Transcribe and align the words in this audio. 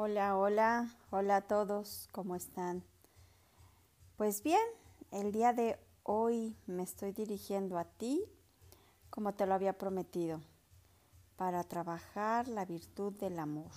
Hola, 0.00 0.36
hola, 0.36 0.94
hola 1.10 1.38
a 1.38 1.40
todos, 1.40 2.08
¿cómo 2.12 2.36
están? 2.36 2.84
Pues 4.16 4.44
bien, 4.44 4.62
el 5.10 5.32
día 5.32 5.52
de 5.52 5.76
hoy 6.04 6.56
me 6.68 6.84
estoy 6.84 7.10
dirigiendo 7.10 7.78
a 7.78 7.84
ti, 7.84 8.22
como 9.10 9.34
te 9.34 9.44
lo 9.44 9.54
había 9.54 9.72
prometido, 9.72 10.40
para 11.36 11.64
trabajar 11.64 12.46
la 12.46 12.64
virtud 12.64 13.12
del 13.18 13.40
amor. 13.40 13.72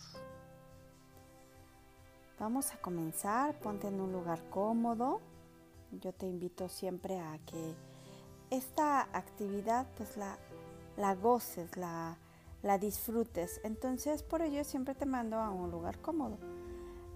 Vamos 2.39 2.71
a 2.71 2.77
comenzar, 2.77 3.59
ponte 3.59 3.87
en 3.87 3.99
un 3.99 4.11
lugar 4.11 4.47
cómodo. 4.51 5.21
Yo 5.89 6.13
te 6.13 6.27
invito 6.27 6.69
siempre 6.69 7.19
a 7.19 7.39
que 7.47 7.73
esta 8.51 9.01
actividad 9.17 9.87
pues 9.97 10.17
la, 10.17 10.37
la 10.97 11.15
goces, 11.15 11.75
la, 11.77 12.15
la 12.63 12.77
disfrutes. 12.77 13.61
Entonces 13.63 14.23
por 14.23 14.41
ello 14.41 14.63
siempre 14.63 14.95
te 14.95 15.05
mando 15.05 15.37
a 15.37 15.49
un 15.49 15.71
lugar 15.71 15.99
cómodo. 15.99 16.37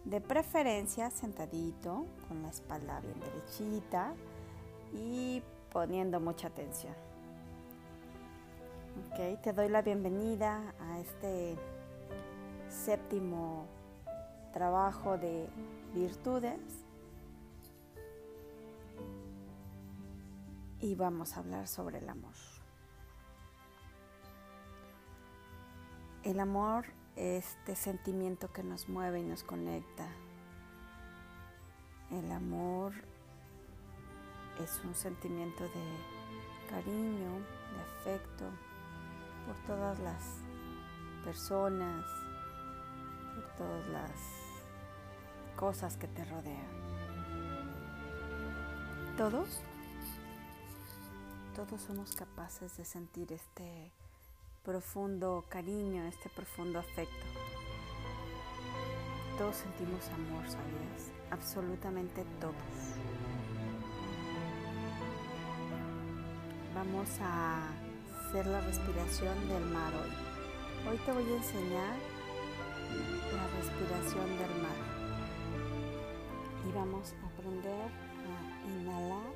De 0.04 0.21
preferencia 0.21 1.10
sentadito, 1.10 2.06
con 2.28 2.43
la 2.43 2.50
espalda 2.50 3.00
bien 3.02 3.19
derechita 3.19 4.14
y 4.93 5.42
poniendo 5.71 6.19
mucha 6.19 6.47
atención. 6.47 6.93
Ok, 9.07 9.42
te 9.42 9.52
doy 9.52 9.68
la 9.68 9.82
bienvenida 9.82 10.74
a 10.79 11.00
este 11.00 11.57
séptimo 12.69 13.66
trabajo 14.54 15.18
de 15.18 15.50
virtudes. 15.93 16.60
Y 20.80 20.96
vamos 20.96 21.36
a 21.36 21.39
hablar 21.39 21.68
sobre 21.68 21.97
el 21.97 22.07
amor. 22.07 22.54
El 26.25 26.39
amor 26.39 26.86
es 27.15 27.46
este 27.46 27.75
sentimiento 27.75 28.52
que 28.52 28.64
nos 28.64 28.89
mueve 28.89 29.20
y 29.20 29.24
nos 29.24 29.43
conecta. 29.43 30.07
El 32.09 32.31
amor 32.31 32.94
es 34.59 34.81
un 34.83 34.95
sentimiento 34.95 35.66
de 35.66 36.67
cariño, 36.67 37.30
de 37.30 38.09
afecto 38.09 38.45
por 39.45 39.55
todas 39.67 39.99
las 39.99 40.23
personas, 41.23 42.03
por 43.36 43.45
todas 43.58 43.88
las 43.89 44.11
cosas 45.55 45.95
que 45.95 46.08
te 46.08 46.25
rodean. 46.25 46.86
Todos, 49.16 49.61
todos 51.55 51.80
somos 51.81 52.16
capaces 52.16 52.75
de 52.77 52.83
sentir 52.83 53.31
este 53.31 53.92
profundo 54.66 55.45
cariño, 55.47 56.05
este 56.05 56.27
profundo 56.30 56.80
afecto. 56.80 57.25
Todos 59.38 59.58
sentimos 59.58 60.08
amor, 60.09 60.44
¿sabías? 60.45 61.11
Absolutamente 61.30 62.25
todos. 62.41 62.55
Vamos 66.73 67.09
a 67.21 67.69
hacer 68.27 68.47
la 68.47 68.59
respiración 68.61 69.47
del 69.47 69.66
mar 69.66 69.93
hoy. 69.93 70.91
Hoy 70.91 70.97
te 71.05 71.11
voy 71.11 71.23
a 71.23 71.38
enseñar 71.38 71.95
la 73.33 73.47
respiración 73.59 74.30
del 74.38 74.61
mar. 74.63 74.80
Y 76.67 76.71
vamos 76.71 77.13
a 77.21 77.27
aprender 77.27 77.91
a 78.25 78.67
inhalar 78.67 79.33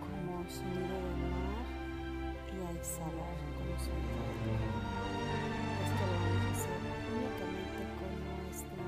como 0.00 0.48
sonido 0.48 0.96
del 0.96 1.27
exhalar 2.78 3.36
como 3.56 3.74
sonido 3.78 4.22
Esto 5.84 6.02
lo 6.06 6.14
vamos 6.22 6.44
a 6.44 6.50
hacer 6.52 6.78
únicamente 7.12 7.80
con 7.98 8.12
nuestra 8.44 8.84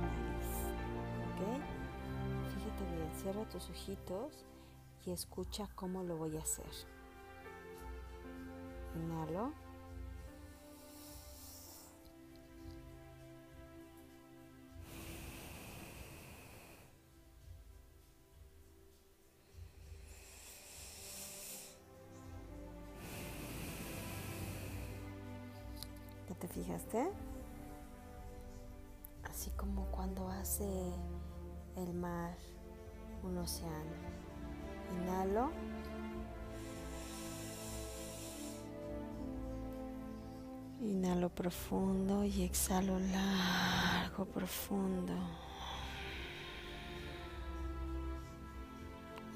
nariz. 0.00 0.50
¿Ok? 1.26 1.40
Fíjate 2.54 2.82
bien, 2.94 3.10
cierra 3.20 3.44
tus 3.48 3.70
ojitos 3.70 4.44
y 5.04 5.10
escucha 5.10 5.68
cómo 5.74 6.04
lo 6.04 6.16
voy 6.16 6.36
a 6.36 6.42
hacer. 6.42 6.70
Inhalo. 8.94 9.63
¿Te 26.44 26.48
fijaste? 26.48 27.10
Así 29.30 29.48
como 29.56 29.86
cuando 29.86 30.28
hace 30.28 30.68
el 31.74 31.94
mar 31.94 32.36
un 33.22 33.38
océano. 33.38 33.72
Inhalo. 34.92 35.50
Inhalo 40.82 41.30
profundo 41.30 42.24
y 42.26 42.42
exhalo 42.42 42.98
largo, 42.98 44.26
profundo. 44.26 45.14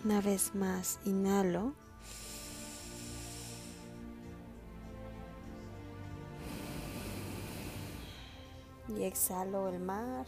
Una 0.05 0.21
vez 0.21 0.55
más, 0.55 1.01
inhalo. 1.07 1.73
Y 8.89 9.05
exhalo 9.05 9.69
el 9.69 9.81
mar, 9.81 10.27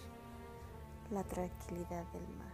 la 1.11 1.25
tranquilidad 1.25 2.05
del 2.13 2.29
mar. 2.37 2.51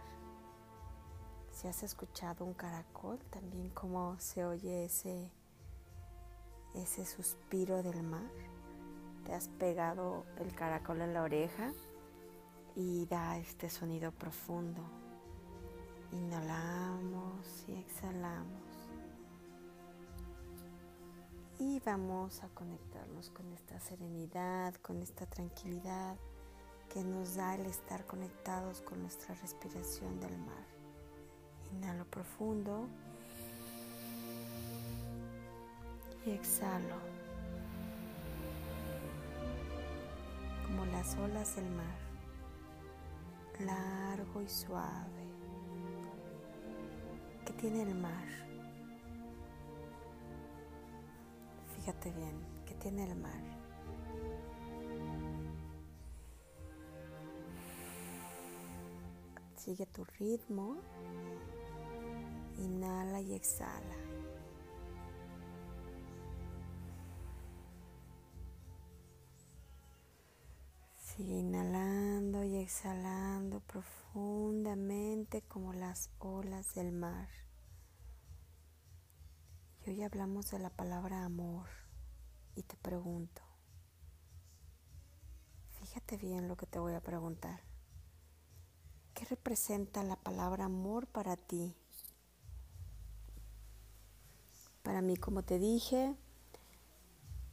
Si 1.51 1.67
has 1.67 1.83
escuchado 1.83 2.45
un 2.45 2.53
caracol, 2.53 3.19
también 3.29 3.69
como 3.69 4.19
se 4.19 4.45
oye 4.45 4.85
ese, 4.85 5.31
ese 6.75 7.05
suspiro 7.05 7.83
del 7.83 8.03
mar, 8.03 8.31
te 9.25 9.33
has 9.33 9.49
pegado 9.49 10.25
el 10.37 10.53
caracol 10.53 11.01
en 11.01 11.13
la 11.13 11.23
oreja 11.23 11.73
y 12.75 13.05
da 13.07 13.37
este 13.37 13.69
sonido 13.69 14.11
profundo. 14.11 14.81
Inhalamos 16.11 17.65
y 17.67 17.73
exhalamos. 17.73 18.66
Y 21.59 21.79
vamos 21.79 22.43
a 22.43 22.49
conectarnos 22.49 23.31
con 23.31 23.51
esta 23.51 23.79
serenidad, 23.79 24.75
con 24.75 25.01
esta 25.01 25.25
tranquilidad 25.25 26.15
que 26.93 27.03
nos 27.03 27.35
da 27.35 27.55
el 27.55 27.65
estar 27.65 28.05
conectados 28.05 28.81
con 28.81 29.01
nuestra 29.01 29.33
respiración 29.33 30.19
del 30.19 30.37
mar. 30.37 30.67
Inhalo 31.73 32.05
profundo 32.05 32.87
y 36.27 36.31
exhalo 36.31 36.95
como 40.67 40.85
las 40.85 41.15
olas 41.17 41.55
del 41.55 41.69
mar, 41.71 41.97
largo 43.61 44.43
y 44.43 44.47
suave. 44.47 45.25
¿Qué 47.45 47.53
tiene 47.53 47.81
el 47.81 47.95
mar? 47.95 48.46
Fíjate 51.87 52.11
bien, 52.11 52.35
¿qué 52.65 52.73
tiene 52.75 53.05
el 53.05 53.15
mar? 53.15 53.41
Sigue 59.55 59.85
tu 59.85 60.03
ritmo. 60.19 60.75
Inhala 62.57 63.21
y 63.21 63.35
exhala. 63.35 63.95
Sigue 70.97 71.37
inhalando 71.37 72.43
y 72.43 72.57
exhalando 72.57 73.61
profundamente 73.61 75.41
como 75.43 75.71
las 75.71 76.09
olas 76.19 76.75
del 76.75 76.91
mar. 76.91 77.29
Hoy 79.87 80.03
hablamos 80.03 80.51
de 80.51 80.59
la 80.59 80.69
palabra 80.69 81.23
amor 81.23 81.65
y 82.57 82.63
te 82.63 82.75
pregunto, 82.75 83.41
fíjate 85.79 86.17
bien 86.17 86.49
lo 86.49 86.57
que 86.57 86.65
te 86.65 86.77
voy 86.77 86.93
a 86.93 86.99
preguntar. 86.99 87.61
¿Qué 89.13 89.23
representa 89.23 90.03
la 90.03 90.17
palabra 90.17 90.65
amor 90.65 91.07
para 91.07 91.37
ti? 91.37 91.73
Para 94.83 95.01
mí, 95.01 95.15
como 95.15 95.43
te 95.43 95.57
dije, 95.57 96.17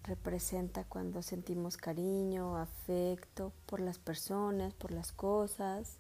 representa 0.03 0.83
cuando 0.83 1.23
sentimos 1.23 1.77
cariño, 1.77 2.57
afecto 2.57 3.53
por 3.65 3.79
las 3.79 4.01
personas, 4.01 4.75
por 4.75 4.91
las 4.91 5.13
cosas, 5.13 5.99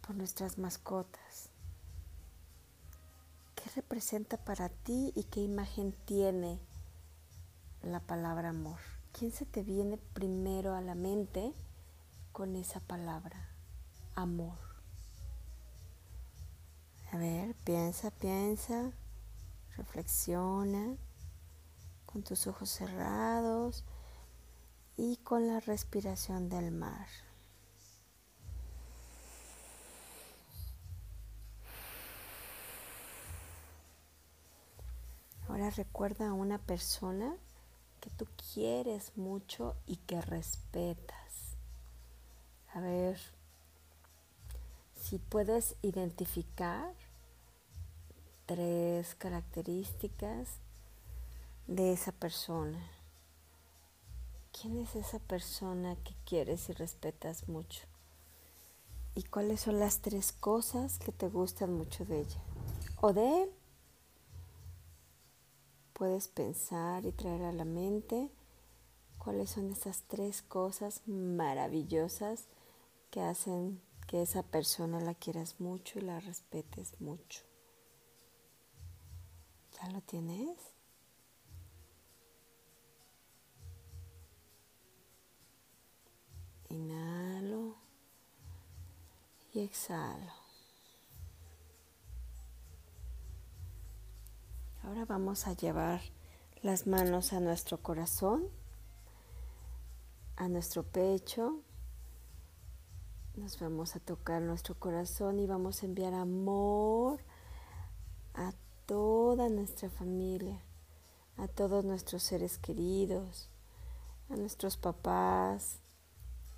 por 0.00 0.16
nuestras 0.16 0.56
mascotas 0.56 1.50
representa 3.74 4.36
para 4.36 4.68
ti 4.68 5.12
y 5.14 5.24
qué 5.24 5.40
imagen 5.40 5.92
tiene 6.06 6.60
la 7.82 8.00
palabra 8.00 8.50
amor? 8.50 8.78
¿quién 9.18 9.32
se 9.32 9.46
te 9.46 9.62
viene 9.62 9.96
primero 9.96 10.74
a 10.74 10.82
la 10.82 10.94
mente 10.94 11.54
con 12.32 12.54
esa 12.54 12.80
palabra? 12.80 13.48
Amor. 14.14 14.58
A 17.12 17.16
ver, 17.16 17.54
piensa, 17.64 18.10
piensa, 18.10 18.92
reflexiona 19.76 20.96
con 22.04 22.22
tus 22.24 22.46
ojos 22.46 22.68
cerrados 22.68 23.84
y 24.98 25.16
con 25.18 25.46
la 25.46 25.60
respiración 25.60 26.50
del 26.50 26.72
mar. 26.72 27.06
Ahora 35.56 35.70
recuerda 35.70 36.28
a 36.28 36.34
una 36.34 36.58
persona 36.58 37.34
que 38.02 38.10
tú 38.10 38.26
quieres 38.52 39.16
mucho 39.16 39.74
y 39.86 39.96
que 39.96 40.20
respetas. 40.20 41.56
A 42.74 42.80
ver 42.80 43.18
si 45.00 45.16
puedes 45.16 45.76
identificar 45.80 46.92
tres 48.44 49.14
características 49.14 50.58
de 51.66 51.94
esa 51.94 52.12
persona. 52.12 52.90
¿Quién 54.52 54.78
es 54.80 54.94
esa 54.94 55.20
persona 55.20 55.96
que 56.04 56.14
quieres 56.26 56.68
y 56.68 56.74
respetas 56.74 57.48
mucho? 57.48 57.86
¿Y 59.14 59.22
cuáles 59.22 59.62
son 59.62 59.80
las 59.80 60.02
tres 60.02 60.32
cosas 60.32 60.98
que 60.98 61.12
te 61.12 61.30
gustan 61.30 61.72
mucho 61.72 62.04
de 62.04 62.20
ella? 62.20 62.42
¿O 63.00 63.14
de 63.14 63.44
él? 63.44 63.50
Puedes 65.96 66.28
pensar 66.28 67.06
y 67.06 67.12
traer 67.12 67.42
a 67.44 67.52
la 67.52 67.64
mente 67.64 68.30
cuáles 69.16 69.48
son 69.50 69.70
esas 69.70 70.02
tres 70.02 70.42
cosas 70.42 71.00
maravillosas 71.06 72.48
que 73.10 73.22
hacen 73.22 73.80
que 74.06 74.20
esa 74.20 74.42
persona 74.42 75.00
la 75.00 75.14
quieras 75.14 75.58
mucho 75.58 75.98
y 75.98 76.02
la 76.02 76.20
respetes 76.20 77.00
mucho. 77.00 77.42
¿Ya 79.80 79.90
lo 79.90 80.02
tienes? 80.02 80.58
Inhalo 86.68 87.74
y 89.54 89.60
exhalo. 89.60 90.45
Ahora 94.86 95.04
vamos 95.04 95.48
a 95.48 95.52
llevar 95.52 96.00
las 96.62 96.86
manos 96.86 97.32
a 97.32 97.40
nuestro 97.40 97.82
corazón, 97.82 98.44
a 100.36 100.46
nuestro 100.46 100.84
pecho. 100.84 101.56
Nos 103.34 103.58
vamos 103.58 103.96
a 103.96 103.98
tocar 103.98 104.42
nuestro 104.42 104.78
corazón 104.78 105.40
y 105.40 105.46
vamos 105.48 105.82
a 105.82 105.86
enviar 105.86 106.14
amor 106.14 107.18
a 108.34 108.52
toda 108.86 109.48
nuestra 109.48 109.90
familia, 109.90 110.62
a 111.36 111.48
todos 111.48 111.84
nuestros 111.84 112.22
seres 112.22 112.56
queridos, 112.56 113.48
a 114.30 114.36
nuestros 114.36 114.76
papás, 114.76 115.80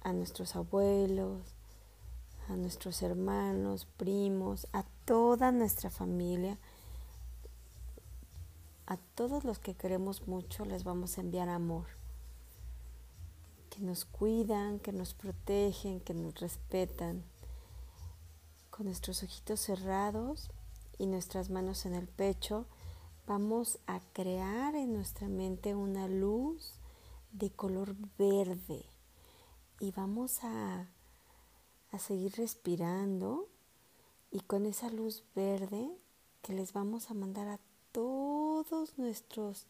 a 0.02 0.12
nuestros 0.12 0.54
abuelos, 0.54 1.54
a 2.50 2.56
nuestros 2.56 3.00
hermanos, 3.00 3.86
primos, 3.96 4.68
a 4.74 4.84
toda 5.06 5.50
nuestra 5.50 5.88
familia 5.88 6.58
a 8.88 8.96
todos 8.96 9.44
los 9.44 9.58
que 9.58 9.74
queremos 9.74 10.26
mucho 10.28 10.64
les 10.64 10.82
vamos 10.82 11.18
a 11.18 11.20
enviar 11.20 11.50
amor, 11.50 11.84
que 13.68 13.80
nos 13.80 14.06
cuidan, 14.06 14.80
que 14.80 14.92
nos 14.92 15.12
protegen, 15.12 16.00
que 16.00 16.14
nos 16.14 16.40
respetan. 16.40 17.22
Con 18.70 18.86
nuestros 18.86 19.22
ojitos 19.22 19.60
cerrados 19.60 20.50
y 20.96 21.04
nuestras 21.04 21.50
manos 21.50 21.84
en 21.84 21.92
el 21.92 22.08
pecho, 22.08 22.64
vamos 23.26 23.78
a 23.86 24.00
crear 24.14 24.74
en 24.74 24.94
nuestra 24.94 25.28
mente 25.28 25.74
una 25.74 26.08
luz 26.08 26.80
de 27.32 27.50
color 27.50 27.94
verde 28.16 28.86
y 29.80 29.90
vamos 29.90 30.42
a, 30.44 30.88
a 31.90 31.98
seguir 31.98 32.32
respirando 32.36 33.50
y 34.30 34.40
con 34.40 34.64
esa 34.64 34.88
luz 34.88 35.24
verde 35.34 35.90
que 36.40 36.54
les 36.54 36.72
vamos 36.72 37.10
a 37.10 37.14
mandar 37.14 37.48
a 37.48 37.58
todos 37.92 38.27
nuestros 38.98 39.66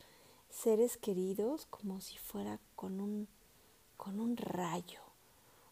seres 0.51 0.97
queridos 0.97 1.67
como 1.67 2.01
si 2.01 2.19
fuera 2.19 2.59
con 2.75 3.01
un, 3.01 3.29
con 3.97 4.19
un 4.19 4.37
rayo 4.37 5.01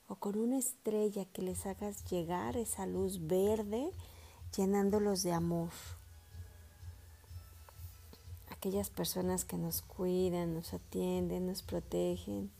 o 0.06 0.14
con 0.14 0.38
una 0.38 0.58
estrella 0.58 1.24
que 1.24 1.42
les 1.42 1.66
hagas 1.66 2.04
llegar 2.04 2.56
esa 2.56 2.86
luz 2.86 3.26
verde 3.26 3.90
llenándolos 4.56 5.24
de 5.24 5.32
amor. 5.32 5.70
Aquellas 8.50 8.90
personas 8.90 9.44
que 9.44 9.58
nos 9.58 9.82
cuidan, 9.82 10.54
nos 10.54 10.72
atienden, 10.72 11.48
nos 11.48 11.62
protegen, 11.62 12.50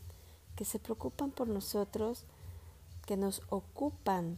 que 0.57 0.65
se 0.65 0.79
preocupan 0.79 1.31
por 1.31 1.47
nosotros, 1.47 2.25
que 3.05 3.15
nos 3.15 3.41
ocupan, 3.49 4.37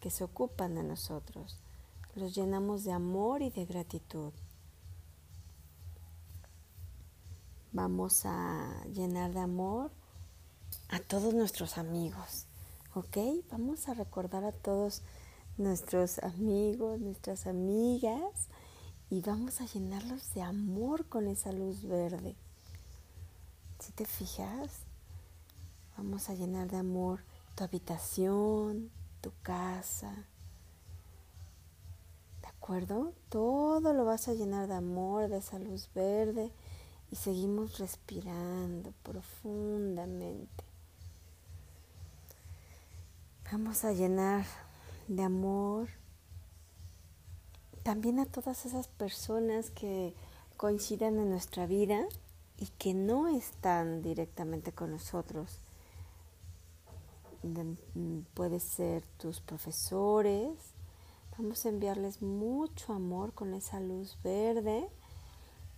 que 0.00 0.10
se 0.10 0.24
ocupan 0.24 0.74
de 0.74 0.82
nosotros. 0.82 1.58
Los 2.16 2.34
llenamos 2.34 2.82
de 2.82 2.90
amor 2.90 3.42
y 3.42 3.50
de 3.50 3.66
gratitud. 3.66 4.32
Vamos 7.72 8.24
a 8.24 8.84
llenar 8.92 9.32
de 9.32 9.40
amor 9.40 9.90
a 10.88 11.00
todos 11.00 11.34
nuestros 11.34 11.78
amigos, 11.78 12.46
¿ok? 12.94 13.16
Vamos 13.50 13.88
a 13.88 13.94
recordar 13.94 14.44
a 14.44 14.52
todos 14.52 15.02
nuestros 15.56 16.18
amigos, 16.20 17.00
nuestras 17.00 17.46
amigas 17.46 18.48
y 19.10 19.20
vamos 19.20 19.60
a 19.60 19.66
llenarlos 19.66 20.32
de 20.34 20.42
amor 20.42 21.06
con 21.06 21.28
esa 21.28 21.52
luz 21.52 21.82
verde. 21.82 22.36
Si 23.80 23.92
te 23.92 24.06
fijas, 24.06 24.82
vamos 25.96 26.30
a 26.30 26.34
llenar 26.34 26.70
de 26.70 26.78
amor 26.78 27.20
tu 27.54 27.64
habitación, 27.64 28.90
tu 29.20 29.32
casa. 29.42 30.14
¿De 32.40 32.48
acuerdo? 32.48 33.12
Todo 33.28 33.92
lo 33.92 34.04
vas 34.04 34.28
a 34.28 34.34
llenar 34.34 34.68
de 34.68 34.74
amor, 34.74 35.28
de 35.28 35.38
esa 35.38 35.58
luz 35.58 35.90
verde 35.94 36.52
y 37.10 37.16
seguimos 37.16 37.78
respirando 37.78 38.92
profundamente. 39.02 40.64
Vamos 43.50 43.84
a 43.84 43.92
llenar 43.92 44.44
de 45.06 45.22
amor 45.22 45.88
también 47.82 48.18
a 48.18 48.26
todas 48.26 48.66
esas 48.66 48.88
personas 48.88 49.70
que 49.70 50.14
coinciden 50.58 51.18
en 51.18 51.30
nuestra 51.30 51.66
vida 51.66 52.06
y 52.58 52.66
que 52.78 52.92
no 52.92 53.28
están 53.28 54.02
directamente 54.02 54.72
con 54.72 54.90
nosotros. 54.90 55.60
Puede 58.34 58.60
ser 58.60 59.02
tus 59.16 59.40
profesores. 59.40 60.58
Vamos 61.38 61.64
a 61.64 61.70
enviarles 61.70 62.20
mucho 62.20 62.92
amor 62.92 63.32
con 63.32 63.54
esa 63.54 63.80
luz 63.80 64.18
verde 64.22 64.90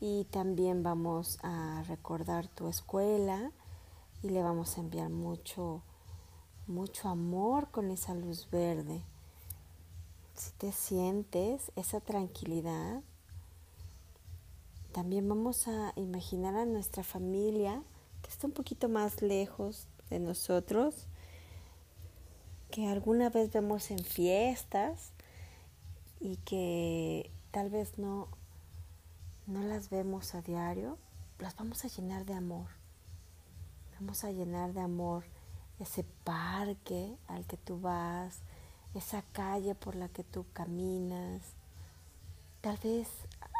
y 0.00 0.24
también 0.24 0.82
vamos 0.82 1.38
a 1.42 1.84
recordar 1.86 2.48
tu 2.48 2.68
escuela 2.68 3.52
y 4.22 4.30
le 4.30 4.42
vamos 4.42 4.76
a 4.76 4.80
enviar 4.80 5.10
mucho, 5.10 5.82
mucho 6.66 7.08
amor 7.08 7.70
con 7.70 7.90
esa 7.90 8.14
luz 8.14 8.48
verde. 8.50 9.02
Si 10.34 10.52
te 10.52 10.72
sientes 10.72 11.70
esa 11.76 12.00
tranquilidad, 12.00 13.02
también 14.92 15.28
vamos 15.28 15.68
a 15.68 15.92
imaginar 15.96 16.56
a 16.56 16.64
nuestra 16.64 17.04
familia 17.04 17.82
que 18.22 18.30
está 18.30 18.46
un 18.46 18.54
poquito 18.54 18.88
más 18.88 19.20
lejos 19.20 19.86
de 20.08 20.18
nosotros, 20.18 21.06
que 22.70 22.88
alguna 22.88 23.28
vez 23.28 23.52
vemos 23.52 23.90
en 23.90 24.02
fiestas 24.02 25.12
y 26.20 26.36
que 26.36 27.30
tal 27.50 27.68
vez 27.68 27.98
no 27.98 28.28
no 29.50 29.62
las 29.62 29.90
vemos 29.90 30.34
a 30.36 30.42
diario, 30.42 30.96
las 31.40 31.56
vamos 31.56 31.84
a 31.84 31.88
llenar 31.88 32.24
de 32.24 32.34
amor. 32.34 32.68
Vamos 33.98 34.22
a 34.22 34.30
llenar 34.30 34.72
de 34.72 34.80
amor 34.80 35.24
ese 35.80 36.04
parque 36.24 37.16
al 37.26 37.44
que 37.46 37.56
tú 37.56 37.80
vas, 37.80 38.42
esa 38.94 39.22
calle 39.32 39.74
por 39.74 39.96
la 39.96 40.08
que 40.08 40.22
tú 40.22 40.46
caminas, 40.52 41.42
tal 42.60 42.76
vez 42.78 43.08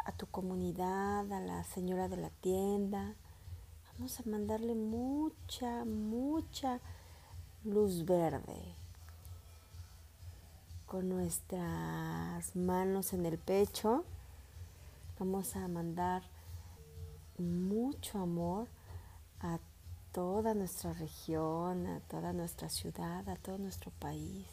a 0.05 0.13
tu 0.13 0.27
comunidad, 0.27 1.29
a 1.31 1.41
la 1.41 1.63
señora 1.65 2.07
de 2.07 2.17
la 2.17 2.29
tienda. 2.29 3.13
Vamos 3.93 4.17
a 4.19 4.29
mandarle 4.29 4.75
mucha, 4.75 5.83
mucha 5.83 6.79
luz 7.65 8.05
verde 8.05 8.75
con 10.85 11.09
nuestras 11.09 12.55
manos 12.55 13.11
en 13.11 13.25
el 13.25 13.37
pecho 13.37 14.05
Vamos 15.21 15.55
a 15.55 15.67
mandar 15.67 16.23
mucho 17.37 18.17
amor 18.17 18.67
a 19.39 19.59
toda 20.11 20.55
nuestra 20.55 20.93
región, 20.93 21.85
a 21.85 21.99
toda 21.99 22.33
nuestra 22.33 22.69
ciudad, 22.69 23.29
a 23.29 23.35
todo 23.35 23.59
nuestro 23.59 23.91
país, 23.91 24.47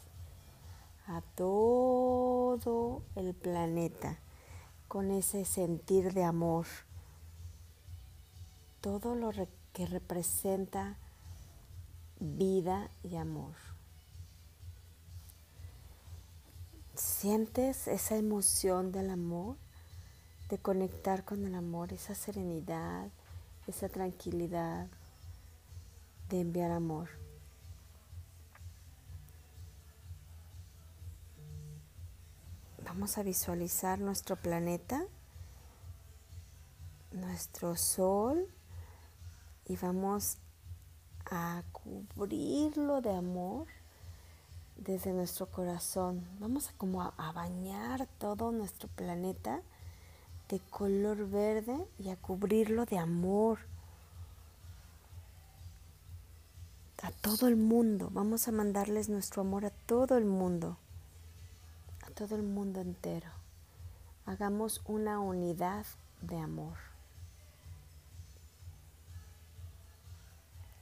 a 1.07 1.21
todo 1.33 3.01
el 3.15 3.33
planeta, 3.33 4.19
con 4.87 5.09
ese 5.09 5.43
sentir 5.43 6.13
de 6.13 6.23
amor, 6.23 6.67
todo 8.79 9.15
lo 9.15 9.31
que 9.73 9.87
representa 9.87 10.97
vida 12.19 12.91
y 13.01 13.15
amor. 13.15 13.55
¿Sientes 16.93 17.87
esa 17.87 18.17
emoción 18.17 18.91
del 18.91 19.09
amor? 19.09 19.55
De 20.49 20.57
conectar 20.57 21.23
con 21.23 21.45
el 21.45 21.55
amor, 21.55 21.93
esa 21.93 22.15
serenidad, 22.15 23.09
esa 23.67 23.87
tranquilidad, 23.89 24.87
de 26.29 26.41
enviar 26.41 26.71
amor. 26.71 27.09
Vamos 32.83 33.17
a 33.17 33.23
visualizar 33.23 33.99
nuestro 33.99 34.35
planeta, 34.35 35.05
nuestro 37.11 37.75
sol, 37.75 38.47
y 39.69 39.75
vamos 39.77 40.37
a 41.29 41.61
cubrirlo 41.71 43.01
de 43.01 43.15
amor 43.15 43.67
desde 44.77 45.13
nuestro 45.13 45.45
corazón. 45.45 46.27
Vamos 46.39 46.69
a 46.69 46.73
como 46.73 47.03
a, 47.03 47.31
bañar 47.31 48.07
todo 48.17 48.51
nuestro 48.51 48.89
planeta 48.89 49.61
de 50.49 50.59
color 50.59 51.29
verde 51.29 51.87
y 51.99 52.09
a 52.09 52.15
cubrirlo 52.15 52.85
de 52.85 52.97
amor. 52.97 53.59
A 57.01 57.11
todo 57.11 57.47
el 57.47 57.55
mundo. 57.55 58.09
Vamos 58.11 58.47
a 58.47 58.51
mandarles 58.51 59.09
nuestro 59.09 59.41
amor 59.41 59.65
a 59.65 59.69
todo 59.69 60.17
el 60.17 60.25
mundo. 60.25 60.77
A 62.05 62.09
todo 62.11 62.35
el 62.35 62.43
mundo 62.43 62.81
entero. 62.81 63.29
Hagamos 64.25 64.81
una 64.85 65.19
unidad 65.19 65.85
de 66.21 66.37
amor. 66.39 66.77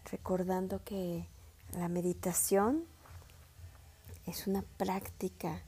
Recordando 0.10 0.84
que 0.84 1.28
la 1.74 1.90
meditación 1.90 2.86
es 4.26 4.48
una 4.48 4.62
práctica 4.62 5.62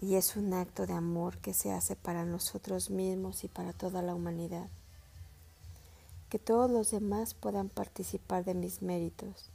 y 0.00 0.16
es 0.16 0.36
un 0.36 0.52
acto 0.52 0.86
de 0.86 0.92
amor 0.92 1.38
que 1.38 1.54
se 1.54 1.72
hace 1.72 1.96
para 1.96 2.24
nosotros 2.24 2.90
mismos 2.90 3.44
y 3.44 3.48
para 3.48 3.72
toda 3.72 4.02
la 4.02 4.14
humanidad. 4.14 4.68
Que 6.28 6.38
todos 6.38 6.70
los 6.70 6.90
demás 6.90 7.34
puedan 7.34 7.68
participar 7.68 8.44
de 8.44 8.54
mis 8.54 8.82
méritos, 8.82 9.50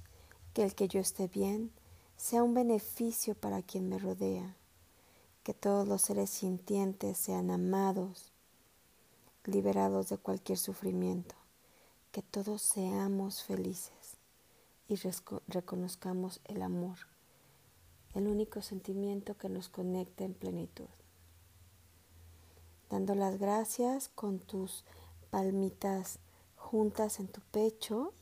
que 0.53 0.63
el 0.63 0.73
que 0.73 0.87
yo 0.87 0.99
esté 0.99 1.27
bien 1.27 1.71
sea 2.17 2.43
un 2.43 2.53
beneficio 2.53 3.35
para 3.35 3.61
quien 3.61 3.87
me 3.87 3.99
rodea, 3.99 4.55
que 5.43 5.53
todos 5.53 5.87
los 5.87 6.01
seres 6.01 6.29
sintientes 6.29 7.17
sean 7.17 7.51
amados, 7.51 8.31
liberados 9.45 10.09
de 10.09 10.17
cualquier 10.17 10.57
sufrimiento, 10.57 11.35
que 12.11 12.21
todos 12.21 12.61
seamos 12.61 13.43
felices 13.43 14.17
y 14.87 14.95
reconozcamos 15.47 16.41
el 16.45 16.61
amor 16.61 17.10
el 18.13 18.27
único 18.27 18.61
sentimiento 18.61 19.37
que 19.37 19.49
nos 19.49 19.69
conecta 19.69 20.23
en 20.23 20.33
plenitud. 20.33 20.89
Dando 22.89 23.15
las 23.15 23.37
gracias 23.37 24.09
con 24.09 24.39
tus 24.39 24.83
palmitas 25.29 26.19
juntas 26.55 27.19
en 27.19 27.27
tu 27.27 27.41
pecho, 27.51 28.13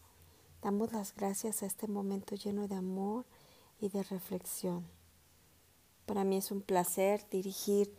damos 0.62 0.92
las 0.92 1.16
gracias 1.16 1.64
a 1.64 1.66
este 1.66 1.88
momento 1.88 2.36
lleno 2.36 2.68
de 2.68 2.76
amor 2.76 3.26
y 3.80 3.90
de 3.90 4.04
reflexión. 4.04 4.86
Para 6.06 6.24
mí 6.24 6.38
es 6.38 6.52
un 6.52 6.62
placer 6.62 7.26
dirigir 7.30 7.94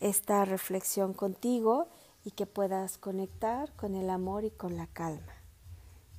esta 0.00 0.44
reflexión 0.44 1.12
contigo 1.12 1.88
y 2.24 2.30
que 2.30 2.46
puedas 2.46 2.98
conectar 2.98 3.74
con 3.74 3.94
el 3.94 4.10
amor 4.10 4.44
y 4.44 4.50
con 4.50 4.76
la 4.76 4.86
calma. 4.86 5.34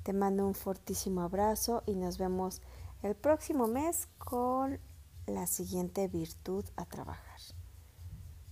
Te 0.03 0.13
mando 0.13 0.45
un 0.45 0.55
fortísimo 0.55 1.21
abrazo 1.21 1.83
y 1.85 1.95
nos 1.95 2.17
vemos 2.17 2.61
el 3.03 3.15
próximo 3.15 3.67
mes 3.67 4.07
con 4.17 4.79
la 5.29 5.47
siguiente 5.47 6.07
virtud 6.07 6.65
a 6.75 6.85
trabajar. 6.85 7.39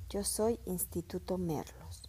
Yo 0.10 0.24
soy 0.24 0.60
Instituto 0.66 1.38
Merlos. 1.38 2.07